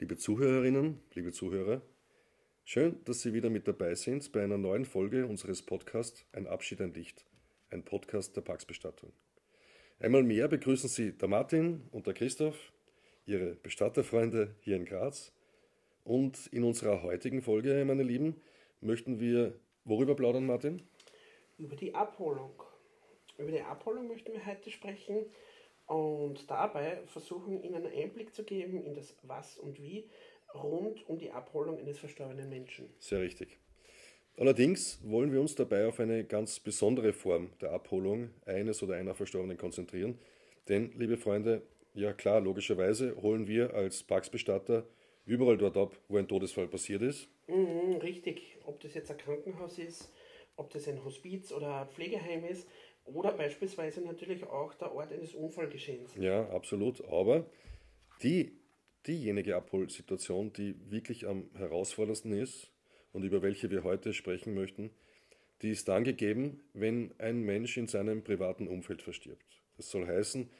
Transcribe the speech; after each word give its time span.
Liebe 0.00 0.16
Zuhörerinnen, 0.16 1.00
liebe 1.14 1.32
Zuhörer, 1.32 1.82
schön, 2.64 3.04
dass 3.04 3.20
Sie 3.22 3.32
wieder 3.32 3.50
mit 3.50 3.66
dabei 3.66 3.96
sind 3.96 4.30
bei 4.30 4.44
einer 4.44 4.56
neuen 4.56 4.84
Folge 4.84 5.26
unseres 5.26 5.60
Podcasts 5.60 6.24
Ein 6.30 6.46
Abschied, 6.46 6.80
ein 6.80 6.94
Licht, 6.94 7.24
ein 7.70 7.84
Podcast 7.84 8.36
der 8.36 8.42
Pax-Bestattung. 8.42 9.12
Einmal 9.98 10.22
mehr 10.22 10.46
begrüßen 10.46 10.88
Sie 10.88 11.18
der 11.18 11.26
Martin 11.26 11.88
und 11.90 12.06
der 12.06 12.14
Christoph, 12.14 12.72
Ihre 13.26 13.56
Bestatterfreunde 13.56 14.54
hier 14.60 14.76
in 14.76 14.84
Graz. 14.84 15.32
Und 16.04 16.46
in 16.52 16.62
unserer 16.62 17.02
heutigen 17.02 17.42
Folge, 17.42 17.84
meine 17.84 18.04
Lieben, 18.04 18.40
möchten 18.80 19.18
wir 19.18 19.58
worüber 19.84 20.14
plaudern, 20.14 20.46
Martin? 20.46 20.80
Über 21.58 21.74
die 21.74 21.92
Abholung. 21.92 22.62
Über 23.36 23.50
die 23.50 23.62
Abholung 23.62 24.06
möchten 24.06 24.32
wir 24.32 24.46
heute 24.46 24.70
sprechen 24.70 25.26
und 25.88 26.50
dabei 26.50 27.02
versuchen, 27.06 27.62
Ihnen 27.62 27.86
einen 27.86 27.92
Einblick 27.92 28.34
zu 28.34 28.44
geben 28.44 28.84
in 28.84 28.94
das 28.94 29.16
Was 29.22 29.58
und 29.58 29.82
Wie 29.82 30.08
rund 30.54 31.08
um 31.08 31.18
die 31.18 31.30
Abholung 31.30 31.78
eines 31.78 31.98
verstorbenen 31.98 32.48
Menschen. 32.48 32.88
Sehr 32.98 33.20
richtig. 33.20 33.58
Allerdings 34.36 35.00
wollen 35.02 35.32
wir 35.32 35.40
uns 35.40 35.54
dabei 35.54 35.86
auf 35.88 35.98
eine 35.98 36.24
ganz 36.24 36.60
besondere 36.60 37.12
Form 37.12 37.50
der 37.60 37.72
Abholung 37.72 38.30
eines 38.46 38.82
oder 38.82 38.94
einer 38.94 39.14
Verstorbenen 39.14 39.56
konzentrieren. 39.56 40.18
Denn, 40.68 40.92
liebe 40.96 41.16
Freunde, 41.16 41.62
ja 41.94 42.12
klar, 42.12 42.40
logischerweise 42.40 43.16
holen 43.20 43.48
wir 43.48 43.74
als 43.74 44.02
Parksbestatter 44.04 44.86
überall 45.24 45.58
dort 45.58 45.76
ab, 45.76 45.96
wo 46.08 46.18
ein 46.18 46.28
Todesfall 46.28 46.68
passiert 46.68 47.02
ist. 47.02 47.28
Mhm, 47.48 47.96
richtig. 47.96 48.58
Ob 48.64 48.78
das 48.80 48.94
jetzt 48.94 49.10
ein 49.10 49.16
Krankenhaus 49.16 49.78
ist, 49.78 50.12
ob 50.56 50.70
das 50.70 50.86
ein 50.86 51.04
Hospiz 51.04 51.50
oder 51.52 51.82
ein 51.82 51.88
Pflegeheim 51.88 52.44
ist, 52.44 52.68
oder 53.14 53.32
beispielsweise 53.32 54.00
natürlich 54.00 54.44
auch 54.44 54.74
der 54.74 54.94
Ort 54.94 55.12
eines 55.12 55.34
Unfallgeschehens. 55.34 56.14
Ja, 56.16 56.48
absolut. 56.50 57.04
Aber 57.08 57.46
die, 58.22 58.52
diejenige 59.06 59.56
Abholsituation, 59.56 60.52
die 60.52 60.74
wirklich 60.90 61.26
am 61.26 61.50
herausforderndsten 61.54 62.32
ist 62.32 62.70
und 63.12 63.22
über 63.22 63.42
welche 63.42 63.70
wir 63.70 63.84
heute 63.84 64.12
sprechen 64.12 64.54
möchten, 64.54 64.90
die 65.62 65.70
ist 65.70 65.88
dann 65.88 66.04
gegeben, 66.04 66.60
wenn 66.72 67.14
ein 67.18 67.42
Mensch 67.42 67.76
in 67.76 67.88
seinem 67.88 68.22
privaten 68.22 68.68
Umfeld 68.68 69.02
verstirbt. 69.02 69.62
Das 69.76 69.90
soll 69.90 70.06
heißen, 70.06 70.50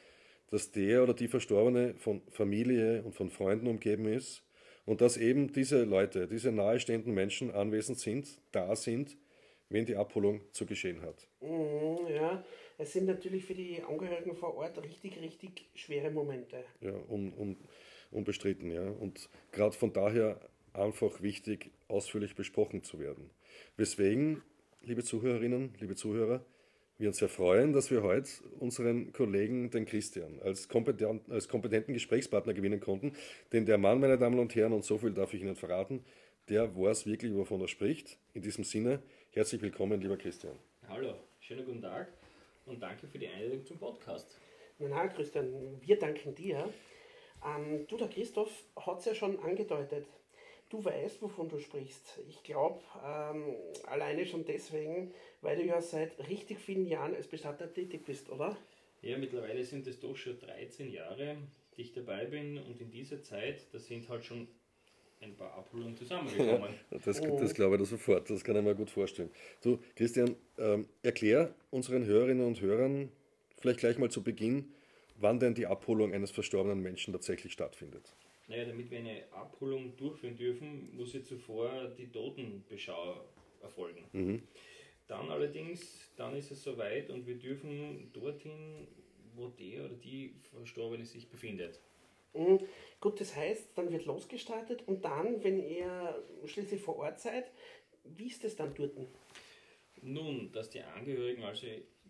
dass 0.49 0.71
der 0.71 1.03
oder 1.03 1.13
die 1.13 1.27
Verstorbene 1.27 1.93
von 1.95 2.21
Familie 2.29 3.03
und 3.03 3.13
von 3.13 3.29
Freunden 3.29 3.67
umgeben 3.67 4.05
ist 4.05 4.43
und 4.85 5.01
dass 5.01 5.17
eben 5.17 5.53
diese 5.53 5.83
Leute, 5.83 6.27
diese 6.27 6.51
nahestehenden 6.51 7.13
Menschen 7.13 7.51
anwesend 7.51 7.99
sind, 7.99 8.39
da 8.51 8.75
sind, 8.75 9.17
wenn 9.69 9.85
die 9.85 9.95
Abholung 9.95 10.41
zu 10.51 10.65
geschehen 10.65 11.01
hat. 11.01 11.27
Mhm, 11.41 12.07
ja, 12.13 12.43
es 12.77 12.93
sind 12.93 13.05
natürlich 13.05 13.45
für 13.45 13.53
die 13.53 13.81
Angehörigen 13.83 14.35
vor 14.35 14.55
Ort 14.55 14.81
richtig, 14.83 15.21
richtig 15.21 15.69
schwere 15.75 16.09
Momente. 16.11 16.63
Ja, 16.81 16.93
un, 17.07 17.33
un, 17.33 17.57
unbestritten, 18.11 18.71
ja. 18.71 18.89
Und 18.89 19.29
gerade 19.51 19.75
von 19.75 19.93
daher 19.93 20.39
einfach 20.73 21.21
wichtig, 21.21 21.71
ausführlich 21.87 22.35
besprochen 22.35 22.83
zu 22.83 22.99
werden. 22.99 23.29
Weswegen, 23.77 24.41
liebe 24.81 25.03
Zuhörerinnen, 25.03 25.73
liebe 25.79 25.95
Zuhörer, 25.95 26.43
wir 26.97 27.07
uns 27.07 27.17
sehr 27.17 27.29
freuen, 27.29 27.71
dass 27.71 27.91
wir 27.91 28.03
heute 28.03 28.29
unseren 28.59 29.13
Kollegen, 29.13 29.69
den 29.69 29.85
Christian, 29.85 30.39
als, 30.41 30.67
kompetent, 30.67 31.31
als 31.31 31.47
kompetenten 31.47 31.93
Gesprächspartner 31.93 32.53
gewinnen 32.53 32.81
konnten. 32.81 33.13
Denn 33.53 33.65
der 33.65 33.77
Mann, 33.77 34.01
meine 34.01 34.17
Damen 34.17 34.37
und 34.37 34.53
Herren, 34.53 34.73
und 34.73 34.83
so 34.83 34.97
viel 34.97 35.11
darf 35.11 35.33
ich 35.33 35.41
Ihnen 35.41 35.55
verraten, 35.55 36.03
der 36.49 36.75
weiß 36.75 37.05
wirklich, 37.05 37.33
wovon 37.33 37.61
er 37.61 37.69
spricht. 37.69 38.17
In 38.33 38.41
diesem 38.41 38.65
Sinne, 38.65 39.01
herzlich 39.31 39.61
willkommen, 39.61 40.01
lieber 40.01 40.17
Christian. 40.17 40.57
Hallo, 40.87 41.13
schönen 41.39 41.65
guten 41.65 41.81
Tag 41.81 42.11
und 42.65 42.81
danke 42.81 43.07
für 43.07 43.19
die 43.19 43.27
Einladung 43.27 43.63
zum 43.65 43.77
Podcast. 43.77 44.37
Na, 44.79 45.07
Christian, 45.07 45.79
wir 45.81 45.99
danken 45.99 46.33
dir. 46.33 46.69
Ähm, 47.45 47.85
du, 47.87 47.97
der 47.97 48.09
Christoph, 48.09 48.51
hat 48.75 48.99
es 48.99 49.05
ja 49.05 49.15
schon 49.15 49.39
angedeutet. 49.39 50.07
Du 50.69 50.83
weißt, 50.83 51.21
wovon 51.21 51.49
du 51.49 51.59
sprichst. 51.59 52.19
Ich 52.27 52.43
glaube, 52.43 52.81
ähm, 53.03 53.55
alleine 53.87 54.25
schon 54.25 54.45
deswegen, 54.45 55.13
weil 55.41 55.57
du 55.57 55.65
ja 55.65 55.81
seit 55.81 56.19
richtig 56.27 56.59
vielen 56.59 56.85
Jahren 56.85 57.15
als 57.15 57.27
Bestatter 57.27 57.71
tätig 57.71 58.05
bist, 58.05 58.29
oder? 58.29 58.57
Ja, 59.01 59.17
mittlerweile 59.17 59.63
sind 59.63 59.87
es 59.87 59.99
doch 59.99 60.15
schon 60.15 60.39
13 60.39 60.91
Jahre, 60.91 61.37
die 61.77 61.81
ich 61.81 61.93
dabei 61.93 62.25
bin 62.25 62.57
und 62.57 62.81
in 62.81 62.91
dieser 62.91 63.21
Zeit, 63.21 63.67
da 63.71 63.79
sind 63.79 64.09
halt 64.09 64.25
schon 64.25 64.47
ein 65.21 65.35
paar 65.35 65.53
Abholungen 65.53 65.95
zusammengekommen. 65.95 66.73
das, 66.91 67.03
das 67.03 67.53
glaube 67.53 67.75
ich 67.75 67.81
da 67.81 67.85
sofort, 67.85 68.29
das 68.29 68.43
kann 68.43 68.55
ich 68.55 68.63
mir 68.63 68.75
gut 68.75 68.89
vorstellen. 68.89 69.29
Du, 69.61 69.79
Christian, 69.95 70.35
ähm, 70.57 70.87
erklär 71.03 71.53
unseren 71.71 72.05
Hörerinnen 72.05 72.45
und 72.45 72.61
Hörern 72.61 73.11
vielleicht 73.59 73.79
gleich 73.79 73.97
mal 73.97 74.09
zu 74.09 74.23
Beginn, 74.23 74.71
wann 75.17 75.39
denn 75.39 75.53
die 75.53 75.67
Abholung 75.67 76.13
eines 76.13 76.31
verstorbenen 76.31 76.81
Menschen 76.81 77.13
tatsächlich 77.13 77.53
stattfindet. 77.53 78.13
Naja, 78.47 78.65
damit 78.65 78.89
wir 78.89 78.99
eine 78.99 79.23
Abholung 79.31 79.95
durchführen 79.97 80.35
dürfen, 80.35 80.95
muss 80.95 81.13
ja 81.13 81.21
zuvor 81.21 81.89
die 81.97 82.07
Totenbeschau 82.07 83.21
erfolgen. 83.61 84.03
Mhm. 84.13 84.41
Dann 85.07 85.29
allerdings, 85.29 86.11
dann 86.15 86.35
ist 86.35 86.51
es 86.51 86.63
soweit 86.63 87.09
und 87.09 87.27
wir 87.27 87.35
dürfen 87.35 88.09
dorthin, 88.13 88.87
wo 89.35 89.49
der 89.49 89.85
oder 89.85 89.95
die 89.95 90.33
Verstorbene 90.51 91.05
sich 91.05 91.29
befindet. 91.29 91.79
Mhm. 92.33 92.59
Gut, 93.01 93.21
das 93.21 93.35
heißt, 93.35 93.77
dann 93.77 93.91
wird 93.91 94.05
losgestartet 94.05 94.85
und 94.87 95.05
dann, 95.05 95.43
wenn 95.43 95.59
ihr 95.59 96.21
schließlich 96.45 96.81
vor 96.81 96.97
Ort 96.97 97.19
seid, 97.19 97.49
wie 98.03 98.27
ist 98.27 98.43
es 98.43 98.55
dann 98.55 98.73
dort? 98.73 98.91
Nun, 100.01 100.51
dass 100.51 100.69
die 100.69 100.81
Angehörigen, 100.81 101.43
also 101.43 101.67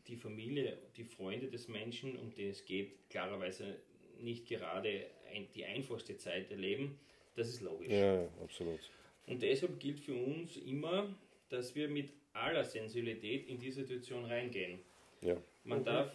die 0.07 0.15
Familie, 0.15 0.77
die 0.97 1.03
Freunde 1.03 1.47
des 1.47 1.67
Menschen, 1.67 2.17
um 2.17 2.33
den 2.33 2.49
es 2.49 2.65
geht, 2.65 3.09
klarerweise 3.09 3.77
nicht 4.19 4.47
gerade 4.47 5.07
ein, 5.33 5.47
die 5.53 5.65
einfachste 5.65 6.17
Zeit 6.17 6.49
erleben, 6.51 6.99
das 7.35 7.49
ist 7.49 7.61
logisch. 7.61 7.91
Ja, 7.91 8.27
absolut. 8.41 8.79
Und 9.27 9.41
deshalb 9.43 9.79
gilt 9.79 9.99
für 9.99 10.15
uns 10.15 10.57
immer, 10.57 11.15
dass 11.49 11.75
wir 11.75 11.87
mit 11.87 12.09
aller 12.33 12.63
Sensibilität 12.63 13.47
in 13.47 13.59
die 13.59 13.71
Situation 13.71 14.25
reingehen. 14.25 14.79
Ja. 15.21 15.37
Man 15.63 15.81
okay. 15.81 15.89
darf 15.89 16.11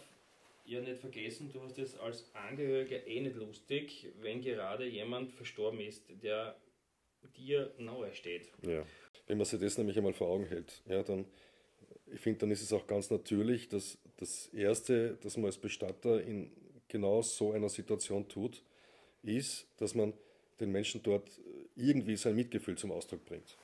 ja 0.65 0.81
nicht 0.81 0.99
vergessen, 0.99 1.51
du 1.51 1.61
hast 1.61 1.77
es 1.77 1.97
als 1.97 2.29
Angehöriger 2.33 3.05
eh 3.07 3.21
nicht 3.21 3.35
lustig, 3.35 4.07
wenn 4.21 4.41
gerade 4.41 4.85
jemand 4.85 5.31
verstorben 5.31 5.79
ist, 5.79 6.03
der 6.23 6.55
dir 7.37 7.73
nahe 7.77 8.13
steht. 8.13 8.49
Ja. 8.61 8.85
Wenn 9.27 9.37
man 9.37 9.45
sich 9.45 9.59
das 9.59 9.77
nämlich 9.77 9.97
einmal 9.97 10.13
vor 10.13 10.27
Augen 10.27 10.45
hält, 10.45 10.81
ja, 10.87 11.01
dann, 11.03 11.25
ich 12.13 12.19
finde, 12.19 12.39
dann 12.39 12.51
ist 12.51 12.61
es 12.61 12.73
auch 12.73 12.85
ganz 12.87 13.09
natürlich, 13.09 13.69
dass 13.69 13.97
das 14.17 14.47
Erste, 14.53 15.17
das 15.21 15.37
man 15.37 15.47
als 15.47 15.57
Bestatter 15.57 16.21
in 16.21 16.51
genau 16.87 17.21
so 17.21 17.51
einer 17.51 17.69
Situation 17.69 18.27
tut, 18.27 18.61
ist, 19.23 19.67
dass 19.77 19.95
man 19.95 20.13
den 20.59 20.71
Menschen 20.71 21.01
dort 21.03 21.29
irgendwie 21.75 22.15
sein 22.15 22.35
Mitgefühl 22.35 22.77
zum 22.77 22.91
Ausdruck 22.91 23.25
bringt. 23.25 23.57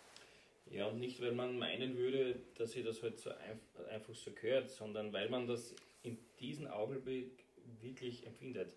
Ja, 0.70 0.88
und 0.88 1.00
nicht, 1.00 1.22
weil 1.22 1.34
man 1.34 1.58
meinen 1.58 1.98
würde, 1.98 2.36
dass 2.56 2.72
sie 2.72 2.84
das 2.84 3.04
halt 3.04 3.20
so 3.20 3.30
einfach 3.90 4.16
so 4.16 4.32
gehört, 4.32 4.70
sondern 4.72 5.12
weil 5.14 5.30
man 5.30 5.48
das 5.48 5.76
in 6.04 6.18
diesem 6.40 6.68
Augenblick 6.68 7.32
wirklich 7.82 8.26
empfindet. 8.26 8.76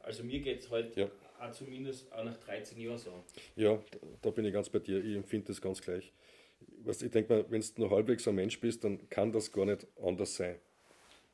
Also 0.00 0.24
mir 0.24 0.40
geht 0.40 0.60
es 0.60 0.70
heute 0.70 1.00
ja. 1.00 1.10
auch 1.40 1.52
zumindest 1.52 2.12
auch 2.12 2.24
nach 2.24 2.36
13 2.38 2.80
Jahren 2.80 2.98
so. 2.98 3.12
Ja, 3.56 3.78
da 4.20 4.30
bin 4.30 4.44
ich 4.44 4.52
ganz 4.52 4.68
bei 4.68 4.80
dir. 4.80 5.02
Ich 5.02 5.16
empfinde 5.16 5.48
das 5.48 5.60
ganz 5.60 5.80
gleich. 5.80 6.12
Ich 6.86 7.10
denke 7.10 7.32
mal, 7.32 7.50
wenn 7.50 7.60
du 7.60 7.82
noch 7.82 7.90
halbwegs 7.90 8.26
ein 8.26 8.34
Mensch 8.34 8.58
bist, 8.60 8.84
dann 8.84 9.08
kann 9.08 9.32
das 9.32 9.50
gar 9.52 9.64
nicht 9.64 9.86
anders 10.02 10.34
sein. 10.34 10.56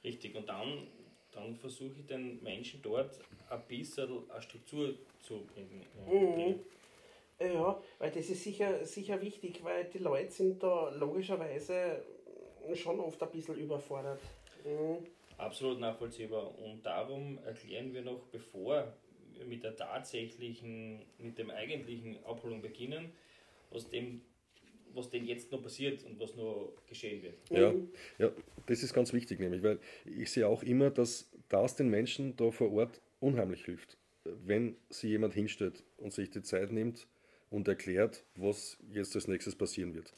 Richtig, 0.04 0.34
und 0.36 0.48
dann, 0.48 0.86
dann 1.32 1.56
versuche 1.56 1.94
ich 1.98 2.06
den 2.06 2.42
Menschen 2.42 2.80
dort 2.82 3.18
ein 3.50 3.62
bisschen 3.66 4.30
eine 4.30 4.42
Struktur 4.42 4.94
zu 5.22 5.46
bringen. 5.46 5.84
Mhm. 6.06 6.60
Ja, 7.40 7.80
weil 7.98 8.10
das 8.10 8.28
ist 8.28 8.42
sicher, 8.42 8.84
sicher 8.84 9.20
wichtig, 9.20 9.62
weil 9.62 9.84
die 9.84 9.98
Leute 9.98 10.30
sind 10.30 10.62
da 10.62 10.90
logischerweise 10.90 12.02
schon 12.74 13.00
oft 13.00 13.22
ein 13.22 13.30
bisschen 13.30 13.56
überfordert. 13.56 14.20
Mhm. 14.64 15.06
Absolut 15.36 15.78
nachvollziehbar. 15.78 16.58
Und 16.58 16.84
darum 16.84 17.38
erklären 17.44 17.94
wir 17.94 18.02
noch, 18.02 18.24
bevor 18.26 18.92
wir 19.34 19.44
mit 19.44 19.62
der 19.62 19.76
tatsächlichen, 19.76 21.02
mit 21.18 21.38
dem 21.38 21.50
eigentlichen 21.50 22.22
Abholung 22.24 22.60
beginnen, 22.60 23.12
was 23.70 23.88
dem 23.88 24.22
was 24.94 25.10
denn 25.10 25.26
jetzt 25.26 25.52
noch 25.52 25.62
passiert 25.62 26.04
und 26.04 26.18
was 26.18 26.34
noch 26.34 26.72
geschehen 26.86 27.22
wird. 27.22 27.34
Ja, 27.50 27.74
ja, 28.18 28.32
das 28.66 28.82
ist 28.82 28.94
ganz 28.94 29.12
wichtig, 29.12 29.38
nämlich, 29.38 29.62
weil 29.62 29.78
ich 30.04 30.30
sehe 30.30 30.46
auch 30.46 30.62
immer, 30.62 30.90
dass 30.90 31.30
das 31.48 31.76
den 31.76 31.88
Menschen 31.88 32.36
da 32.36 32.50
vor 32.50 32.72
Ort 32.72 33.00
unheimlich 33.20 33.64
hilft. 33.64 33.96
Wenn 34.24 34.76
sie 34.90 35.08
jemand 35.08 35.34
hinstellt 35.34 35.84
und 35.96 36.12
sich 36.12 36.30
die 36.30 36.42
Zeit 36.42 36.72
nimmt 36.72 37.06
und 37.50 37.68
erklärt, 37.68 38.24
was 38.34 38.78
jetzt 38.90 39.14
als 39.14 39.28
nächstes 39.28 39.56
passieren 39.56 39.94
wird. 39.94 40.12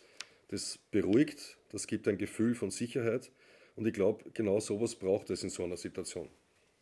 Das 0.49 0.79
beruhigt, 0.91 1.59
das 1.71 1.87
gibt 1.87 2.09
ein 2.09 2.19
Gefühl 2.19 2.55
von 2.55 2.71
Sicherheit 2.71 3.31
und 3.77 3.87
ich 3.87 3.93
glaube, 3.93 4.31
genau 4.33 4.61
sowas 4.61 4.95
braucht 4.95 5.31
es 5.31 5.43
in 5.43 5.51
so 5.51 5.65
einer 5.65 5.77
Situation. 5.77 6.29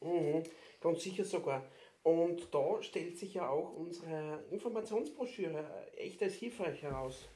Mhm, 0.01 0.43
ganz 0.81 1.03
sicher 1.03 1.25
sogar. 1.25 1.65
Und 2.03 2.55
da 2.55 2.83
stellt 2.83 3.19
sich 3.19 3.35
ja 3.35 3.49
auch 3.49 3.75
unsere 3.75 4.45
Informationsbroschüre 4.51 5.65
echt 5.97 6.23
als 6.23 6.35
hilfreich 6.35 6.83
heraus. 6.83 7.29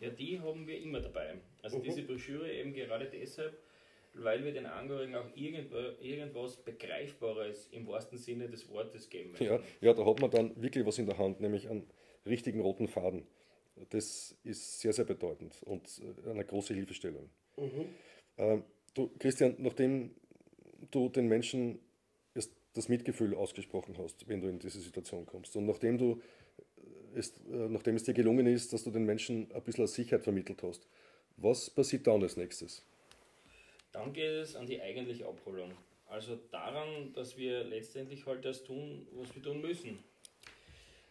Ja, 0.00 0.10
die 0.10 0.40
haben 0.40 0.66
wir 0.66 0.78
immer 0.80 1.00
dabei. 1.00 1.34
Also 1.62 1.78
mhm. 1.78 1.82
diese 1.82 2.02
Broschüre 2.02 2.52
eben 2.52 2.72
gerade 2.72 3.06
deshalb, 3.06 3.58
weil 4.14 4.44
wir 4.44 4.52
den 4.52 4.66
Angehörigen 4.66 5.14
auch 5.14 5.26
irgendwas 5.34 6.56
Begreifbares 6.56 7.68
im 7.72 7.86
wahrsten 7.86 8.18
Sinne 8.18 8.48
des 8.48 8.68
Wortes 8.70 9.08
geben 9.08 9.32
möchten. 9.32 9.44
Ja, 9.44 9.60
ja, 9.80 9.94
da 9.94 10.04
hat 10.04 10.20
man 10.20 10.30
dann 10.30 10.62
wirklich 10.62 10.86
was 10.86 10.98
in 10.98 11.06
der 11.06 11.18
Hand, 11.18 11.40
nämlich 11.40 11.68
einen 11.68 11.86
richtigen 12.24 12.60
roten 12.60 12.88
Faden. 12.88 13.26
Das 13.90 14.34
ist 14.42 14.80
sehr, 14.80 14.92
sehr 14.92 15.04
bedeutend 15.04 15.62
und 15.64 16.00
eine 16.24 16.44
große 16.44 16.72
Hilfestellung. 16.72 17.28
Mhm. 17.56 17.88
Ähm, 18.38 18.64
du, 18.96 19.10
Christian, 19.18 19.54
nachdem 19.58 20.10
du 20.90 21.08
den 21.08 21.28
Menschen 21.28 21.78
das 22.76 22.88
Mitgefühl 22.88 23.34
ausgesprochen 23.34 23.96
hast, 23.98 24.28
wenn 24.28 24.40
du 24.40 24.48
in 24.48 24.58
diese 24.58 24.80
Situation 24.80 25.24
kommst 25.24 25.56
und 25.56 25.64
nachdem, 25.66 25.96
du 25.98 26.20
es, 27.14 27.30
äh, 27.50 27.68
nachdem 27.68 27.96
es 27.96 28.04
dir 28.04 28.12
gelungen 28.12 28.46
ist, 28.46 28.72
dass 28.72 28.84
du 28.84 28.90
den 28.90 29.04
Menschen 29.04 29.50
ein 29.52 29.62
bisschen 29.62 29.86
Sicherheit 29.86 30.22
vermittelt 30.22 30.62
hast, 30.62 30.86
was 31.38 31.70
passiert 31.70 32.06
dann 32.06 32.22
als 32.22 32.36
nächstes? 32.36 32.84
Dann 33.92 34.12
geht 34.12 34.28
es 34.28 34.56
an 34.56 34.66
die 34.66 34.80
eigentliche 34.80 35.26
Abholung. 35.26 35.72
Also 36.06 36.38
daran, 36.50 37.12
dass 37.14 37.36
wir 37.36 37.64
letztendlich 37.64 38.26
halt 38.26 38.44
das 38.44 38.62
tun, 38.62 39.06
was 39.12 39.34
wir 39.34 39.42
tun 39.42 39.60
müssen. 39.60 39.98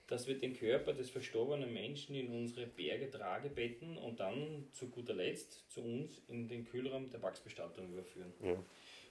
Dass 0.07 0.27
wir 0.27 0.37
den 0.37 0.55
Körper 0.55 0.93
des 0.93 1.09
verstorbenen 1.09 1.73
Menschen 1.73 2.15
in 2.15 2.29
unsere 2.29 2.67
Berge 2.67 3.09
Tragebetten 3.09 3.97
und 3.97 4.19
dann 4.19 4.67
zu 4.71 4.87
guter 4.89 5.15
Letzt 5.15 5.69
zu 5.71 5.81
uns 5.81 6.21
in 6.27 6.47
den 6.47 6.65
Kühlraum 6.65 7.09
der 7.09 7.21
Wachsbestattung 7.23 7.91
überführen. 7.91 8.31
Ja. 8.43 8.55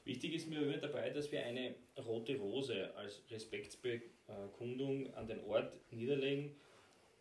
Wichtig 0.05 0.35
ist 0.35 0.49
mir 0.49 0.61
immer 0.61 0.77
dabei, 0.77 1.11
dass 1.11 1.33
wir 1.33 1.43
eine 1.45 1.75
rote 2.07 2.37
Rose 2.37 2.95
als 2.95 3.23
Respektsbekundung 3.31 5.13
an 5.15 5.27
den 5.27 5.41
Ort 5.45 5.73
niederlegen, 5.91 6.55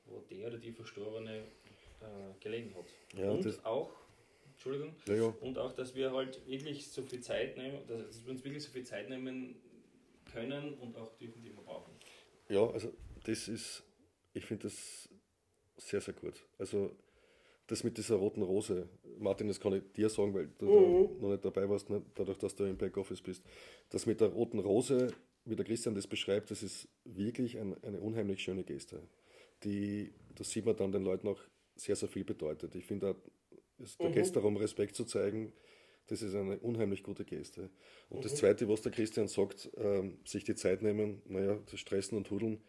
wo 0.06 0.20
der 0.20 0.50
oder 0.50 0.58
die 0.58 0.72
Verstorbene 0.72 1.40
äh, 1.40 2.40
gelegen 2.42 2.76
hat. 2.76 2.86
Ja, 3.18 3.32
und 3.32 3.66
auch 3.66 3.90
Entschuldigung. 4.54 4.96
Ja, 5.08 5.16
ja. 5.16 5.34
Und 5.42 5.58
auch, 5.58 5.74
dass 5.74 5.96
wir 5.96 6.14
halt 6.14 6.46
wirklich 6.48 6.88
so 6.88 7.02
viel 7.02 7.22
Zeit 7.22 7.58
nehmen, 7.58 7.80
dass 7.88 8.24
wir 8.24 8.32
uns 8.32 8.44
wirklich 8.44 8.64
so 8.64 8.72
viel 8.72 8.84
Zeit 8.86 9.10
nehmen 9.10 9.56
können 10.32 10.74
und 10.76 10.96
auch 10.96 11.12
dürfen, 11.18 11.42
die 11.42 11.50
wir 11.50 11.64
brauchen. 11.64 11.92
Ja, 12.50 12.70
also 12.70 12.94
das 13.24 13.48
ist, 13.48 13.84
ich 14.34 14.46
finde 14.46 14.64
das 14.64 15.10
sehr, 15.78 16.02
sehr 16.02 16.14
gut. 16.14 16.46
Also 16.58 16.92
das 17.68 17.84
mit 17.84 17.98
dieser 17.98 18.16
roten 18.16 18.42
Rose, 18.42 18.90
Martin, 19.20 19.48
das 19.48 19.60
kann 19.60 19.74
ich 19.74 19.84
dir 19.94 20.10
sagen, 20.10 20.34
weil 20.34 20.50
du 20.58 20.66
mhm. 20.66 21.22
noch 21.22 21.30
nicht 21.30 21.46
dabei 21.46 21.70
warst, 21.70 21.90
ne? 21.90 22.04
dadurch, 22.16 22.38
dass 22.38 22.56
du 22.56 22.66
im 22.66 22.78
Backoffice 22.78 23.22
bist. 23.22 23.44
Das 23.90 24.06
mit 24.06 24.20
der 24.20 24.30
roten 24.30 24.60
Rose, 24.60 25.14
wie 25.46 25.56
der 25.56 25.66
Christian 25.66 25.96
das 25.96 26.08
beschreibt, 26.08 26.52
das 26.52 26.62
ist 26.64 26.88
wirklich 27.06 27.58
ein, 27.58 27.82
eine 27.84 28.00
unheimlich 28.00 28.44
schöne 28.44 28.64
Geste. 28.64 29.02
Die, 29.64 30.14
das 30.36 30.50
sieht 30.50 30.66
man 30.66 30.76
dann 30.76 30.92
den 30.92 31.04
Leuten 31.04 31.28
auch 31.28 31.40
sehr, 31.76 31.96
sehr 31.96 32.10
viel 32.10 32.26
bedeutet. 32.26 32.76
Ich 32.76 32.86
finde, 32.86 33.16
da 33.78 34.06
mhm. 34.06 34.12
geht 34.12 34.26
es 34.26 34.32
darum, 34.32 34.58
Respekt 34.58 34.96
zu 34.96 35.06
zeigen. 35.06 35.54
Das 36.08 36.22
ist 36.22 36.36
eine 36.36 36.60
unheimlich 36.60 37.04
gute 37.04 37.26
Geste. 37.26 37.70
Und 38.10 38.20
mhm. 38.20 38.24
das 38.24 38.36
Zweite, 38.36 38.68
was 38.68 38.82
der 38.82 38.92
Christian 38.92 39.28
sagt, 39.28 39.70
ähm, 39.78 40.18
sich 40.26 40.44
die 40.44 40.56
Zeit 40.56 40.82
nehmen, 40.82 41.22
naja, 41.26 41.60
das 41.70 41.80
Stressen 41.80 42.18
und 42.18 42.30
Hudeln 42.30 42.62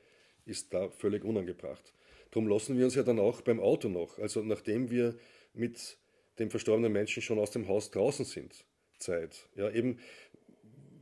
ist 0.47 0.73
da 0.73 0.91
völlig 0.91 1.25
unangebracht. 1.25 1.93
Darum 2.31 2.49
lassen 2.49 2.77
wir 2.77 2.85
uns 2.85 2.95
ja 2.95 3.03
dann 3.03 3.19
auch 3.19 3.41
beim 3.41 3.61
Auto 3.61 3.89
noch, 3.89 4.19
also 4.19 4.43
nachdem 4.43 4.91
wir 4.91 5.15
mit 5.53 5.99
dem 6.39 6.51
verstorbenen 6.51 6.93
Menschen 6.93 7.23
schon 7.23 7.39
aus 7.39 7.51
dem 7.51 7.69
Haus 7.69 7.91
draußen 7.91 8.25
sind, 8.25 8.65
Zeit. 8.99 9.49
Ja, 9.55 9.71
eben, 9.71 9.99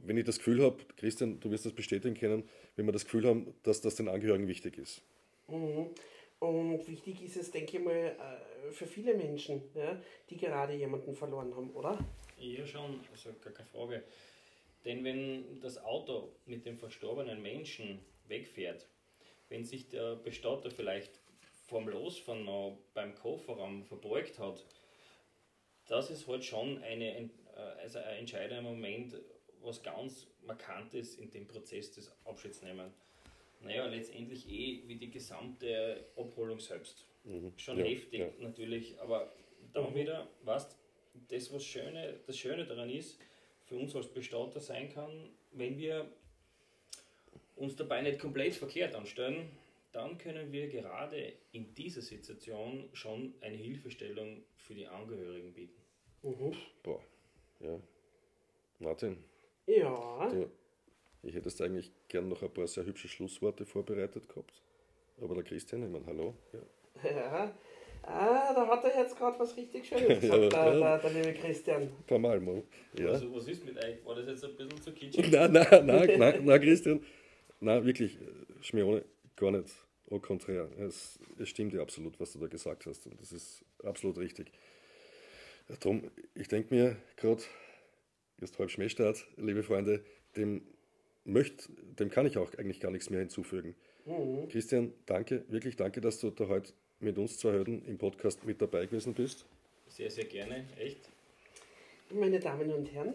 wenn 0.05 0.17
ich 0.17 0.25
das 0.25 0.39
Gefühl 0.39 0.63
habe, 0.63 0.85
Christian, 0.97 1.41
du 1.41 1.51
wirst 1.51 1.65
das 1.65 1.73
bestätigen 1.73 2.15
können, 2.15 2.45
wenn 2.77 2.87
wir 2.87 2.93
das 2.93 3.05
Gefühl 3.05 3.27
haben, 3.27 3.55
dass 3.63 3.81
das 3.81 3.95
den 3.95 4.09
Angehörigen 4.09 4.49
wichtig 4.49 4.79
ist. 4.79 5.03
Mhm. 5.49 5.91
Und 6.43 6.85
wichtig 6.89 7.23
ist 7.23 7.37
es, 7.37 7.53
denke 7.53 7.77
ich 7.77 7.85
mal, 7.85 7.95
äh, 7.95 8.73
für 8.73 8.89
viele 8.89 9.15
Menschen, 9.15 9.63
ja, 9.77 9.97
die 10.29 10.37
gerade 10.37 10.75
jemanden 10.75 11.15
verloren 11.15 11.55
haben, 11.55 11.71
oder? 11.71 11.97
Ja, 12.37 12.67
schon, 12.67 12.99
also 13.13 13.31
gar 13.41 13.53
keine 13.53 13.69
Frage. 13.69 14.03
Denn 14.85 15.05
wenn 15.05 15.61
das 15.61 15.79
Auto 15.85 16.33
mit 16.47 16.67
dem 16.67 16.79
verstorbenen 16.79 17.41
Menschen 17.41 18.01
wegfährt, 18.27 18.89
wenn 19.51 19.65
sich 19.65 19.89
der 19.89 20.17
Bestatter 20.17 20.73
vielleicht 20.73 21.13
vorm 21.69 21.89
Losfahren 21.89 22.45
noch 22.45 22.77
beim 22.93 23.15
Kofferraum 23.15 23.85
verbeugt 23.85 24.41
hat, 24.41 24.67
das 25.87 26.11
ist 26.11 26.27
halt 26.27 26.45
schon 26.45 26.83
eine, 26.83 27.21
äh, 27.21 27.31
also 27.81 28.01
ein 28.01 28.19
entscheidender 28.19 28.63
Moment, 28.63 29.15
was 29.61 29.81
ganz 29.81 30.27
markant 30.45 30.93
ist 30.95 31.21
in 31.21 31.31
dem 31.31 31.47
Prozess 31.47 31.93
des 31.93 32.11
Abschiedsnehmens 32.25 32.97
naja, 33.65 33.87
letztendlich 33.87 34.49
eh 34.49 34.83
wie 34.87 34.97
die 34.97 35.11
gesamte 35.11 36.05
Abholung 36.17 36.59
selbst. 36.59 37.07
Mhm. 37.25 37.53
Schon 37.57 37.79
ja, 37.79 37.85
heftig 37.85 38.21
ja. 38.21 38.29
natürlich, 38.41 39.01
aber 39.01 39.33
dann 39.73 39.91
mhm. 39.91 39.95
wieder, 39.95 40.29
weißt 40.45 40.77
das, 41.29 41.53
was 41.53 41.65
Schöne, 41.65 42.21
das 42.27 42.37
Schöne 42.37 42.67
daran 42.67 42.91
ist, 42.91 43.19
für 43.65 43.77
uns 43.77 43.95
als 43.95 44.09
Bestatter 44.09 44.61
sein 44.61 44.89
kann, 44.93 45.31
wenn 45.53 45.79
wir 45.79 46.11
uns 47.57 47.77
dabei 47.77 48.03
nicht 48.03 48.19
komplett 48.19 48.55
verkehrt 48.55 48.95
anstellen, 48.95 49.51
dann 49.93 50.19
können 50.19 50.53
wir 50.53 50.69
gerade 50.69 51.35
in 51.53 51.75
dieser 51.75 52.01
Situation 52.01 52.89
schon 52.93 53.35
eine 53.41 53.57
Hilfestellung 53.57 54.43
für 54.57 54.75
die 54.75 54.87
Angehörigen 54.87 55.53
bieten. 55.53 55.81
Mhm. 56.23 56.55
Boah, 56.83 57.03
ja. 57.61 57.79
Martin. 58.79 59.19
Ja. 59.67 60.29
Du, 60.31 60.51
ich 61.23 61.35
hätte 61.35 61.49
jetzt 61.49 61.61
eigentlich 61.61 61.93
gern 62.09 62.29
noch 62.29 62.43
ein 62.43 62.53
paar 62.53 62.67
sehr 62.67 62.85
hübsche 62.85 63.09
Schlussworte 63.09 63.65
vorbereitet 63.65 64.29
gehabt. 64.29 64.63
Aber 65.21 65.35
der 65.35 65.45
Christian, 65.45 65.85
ich 65.85 65.91
meine, 65.91 66.07
hallo. 66.07 66.35
Ja. 66.53 67.11
ja. 67.11 67.55
Ah, 68.05 68.53
da 68.53 68.67
hat 68.67 68.85
er 68.85 69.01
jetzt 69.01 69.17
gerade 69.17 69.39
was 69.39 69.57
richtig 69.57 69.87
Schönes 69.87 70.09
gesagt, 70.21 70.43
ja, 70.43 70.49
der, 70.49 70.79
der, 70.81 70.99
der, 70.99 71.11
liebe 71.11 71.35
Christian. 71.35 71.83
Ein 71.83 72.05
paar 72.07 72.19
Mal, 72.19 72.41
Mo. 72.41 72.65
Ja. 72.99 73.11
Also, 73.11 73.33
was 73.33 73.47
ist 73.47 73.65
mit 73.65 73.77
euch? 73.77 74.05
War 74.05 74.17
das 74.17 74.27
jetzt 74.27 74.45
ein 74.45 74.57
bisschen 74.57 74.83
zu 74.83 74.93
kitschig? 74.93 75.31
nein, 75.31 75.53
nein, 75.53 75.87
nein, 75.87 76.19
nein, 76.19 76.45
nein, 76.45 76.61
Christian. 76.61 77.01
Nein, 77.61 77.85
wirklich, 77.85 78.19
Schmione, 78.61 79.05
gar 79.37 79.53
nicht. 79.53 79.69
Au 80.11 80.19
contraire. 80.19 80.69
Es, 80.79 81.19
es 81.39 81.49
stimmt 81.49 81.73
ja 81.73 81.81
absolut, 81.81 82.19
was 82.19 82.33
du 82.33 82.41
da 82.41 82.49
gesagt 82.49 82.87
hast. 82.87 83.07
Und 83.07 83.21
das 83.21 83.33
ist 83.33 83.65
absolut 83.85 84.19
richtig. 84.19 84.51
Darum, 85.81 86.11
ich 86.35 86.49
denke 86.49 86.75
mir 86.75 86.97
gerade, 87.17 87.43
jetzt 88.41 88.59
halb 88.59 88.71
Schmähstart, 88.71 89.25
liebe 89.37 89.63
Freunde, 89.63 90.05
dem 90.37 90.63
möchte, 91.25 91.73
dem 91.99 92.11
kann 92.11 92.27
ich 92.27 92.39
auch 92.39 92.53
eigentlich 92.55 92.81
gar 92.81 92.91
nichts 92.91 93.11
mehr 93.11 93.21
hinzufügen. 93.21 93.75
Mhm. 94.05 94.49
Christian, 94.49 94.93
danke, 95.07 95.45
wirklich 95.49 95.77
danke, 95.77 96.01
dass 96.01 96.19
du 96.19 96.31
da 96.31 96.49
heute 96.49 96.73
mit 97.01 97.19
uns 97.19 97.39
zwei 97.39 97.53
Hürden 97.53 97.85
im 97.87 97.99
Podcast 97.99 98.45
mit 98.45 98.61
dabei 98.61 98.87
gewesen 98.87 99.15
bist. 99.15 99.45
Sehr, 99.89 100.11
sehr 100.11 100.25
gerne, 100.25 100.65
echt. 100.79 101.09
Meine 102.11 102.41
Damen 102.41 102.71
und 102.73 102.93
Herren, 102.93 103.15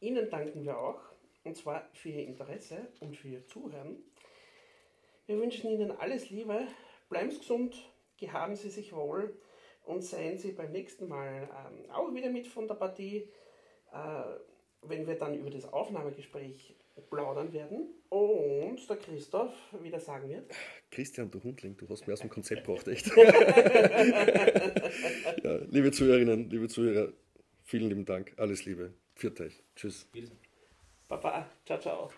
Ihnen 0.00 0.28
danken 0.28 0.64
wir 0.64 0.78
auch, 0.78 1.00
und 1.44 1.56
zwar 1.56 1.88
für 1.92 2.10
Ihr 2.10 2.26
Interesse 2.26 2.88
und 3.00 3.16
für 3.16 3.28
Ihr 3.28 3.46
Zuhören. 3.46 3.96
Wir 5.26 5.38
wünschen 5.38 5.70
Ihnen 5.70 5.90
alles 5.90 6.30
Liebe, 6.30 6.66
bleiben 7.08 7.30
Sie 7.30 7.38
gesund, 7.38 7.90
gehaben 8.18 8.56
Sie 8.56 8.70
sich 8.70 8.92
wohl 8.92 9.36
und 9.84 10.02
seien 10.02 10.38
Sie 10.38 10.52
beim 10.52 10.72
nächsten 10.72 11.08
Mal 11.08 11.48
ähm, 11.50 11.90
auch 11.90 12.12
wieder 12.14 12.30
mit 12.30 12.46
von 12.46 12.68
der 12.68 12.74
Partie, 12.74 13.28
äh, 13.92 14.22
wenn 14.82 15.06
wir 15.06 15.16
dann 15.16 15.34
über 15.34 15.50
das 15.50 15.72
Aufnahmegespräch 15.72 16.74
plaudern 17.02 17.52
werden 17.52 17.88
und 18.08 18.88
der 18.88 18.96
Christoph 18.96 19.52
wieder 19.82 20.00
sagen 20.00 20.28
wird. 20.28 20.50
Christian, 20.90 21.30
du 21.30 21.42
Hundling, 21.42 21.76
du 21.76 21.88
hast 21.88 22.06
mir 22.06 22.12
aus 22.14 22.20
dem 22.20 22.30
Konzept 22.30 22.64
gebracht, 22.64 22.88
echt. 22.88 23.06
ja, 25.44 25.56
liebe 25.70 25.92
Zuhörerinnen, 25.92 26.48
liebe 26.50 26.68
Zuhörer, 26.68 27.12
vielen 27.64 27.88
lieben 27.88 28.04
Dank, 28.04 28.32
alles 28.36 28.64
Liebe, 28.64 28.94
Pfiat 29.14 29.40
euch, 29.40 29.62
tschüss. 29.74 30.08
Baba, 31.08 31.48
ciao, 31.64 31.78
ciao. 31.78 32.10